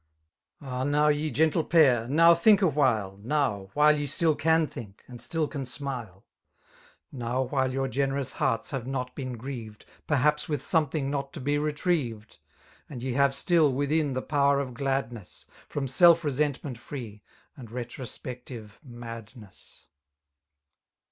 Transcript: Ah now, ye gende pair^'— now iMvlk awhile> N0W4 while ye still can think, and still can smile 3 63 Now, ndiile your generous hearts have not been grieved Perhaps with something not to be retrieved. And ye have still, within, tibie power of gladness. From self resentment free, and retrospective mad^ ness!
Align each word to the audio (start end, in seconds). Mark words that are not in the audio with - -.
Ah 0.61 0.83
now, 0.83 1.09
ye 1.09 1.29
gende 1.29 1.53
pair^'— 1.53 2.09
now 2.09 2.33
iMvlk 2.33 2.63
awhile> 2.63 3.19
N0W4 3.21 3.69
while 3.75 3.99
ye 3.99 4.07
still 4.07 4.35
can 4.35 4.65
think, 4.65 5.03
and 5.07 5.21
still 5.21 5.47
can 5.47 5.63
smile 5.63 6.25
3 7.11 7.19
63 7.19 7.19
Now, 7.19 7.45
ndiile 7.47 7.71
your 7.71 7.87
generous 7.87 8.31
hearts 8.31 8.71
have 8.71 8.87
not 8.87 9.13
been 9.15 9.33
grieved 9.33 9.85
Perhaps 10.07 10.49
with 10.49 10.63
something 10.63 11.11
not 11.11 11.31
to 11.33 11.39
be 11.39 11.59
retrieved. 11.59 12.39
And 12.89 13.03
ye 13.03 13.13
have 13.13 13.35
still, 13.35 13.71
within, 13.71 14.15
tibie 14.15 14.27
power 14.27 14.59
of 14.59 14.73
gladness. 14.73 15.45
From 15.69 15.87
self 15.87 16.23
resentment 16.25 16.79
free, 16.79 17.21
and 17.55 17.69
retrospective 17.69 18.79
mad^ 18.83 19.35
ness! 19.35 19.85